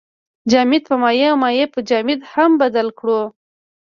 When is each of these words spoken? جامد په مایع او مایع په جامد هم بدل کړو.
جامد 0.51 0.83
په 0.89 0.95
مایع 1.03 1.27
او 1.31 1.37
مایع 1.43 1.65
په 1.73 1.79
جامد 1.89 2.19
هم 2.31 2.51
بدل 2.61 2.87
کړو. 2.99 3.21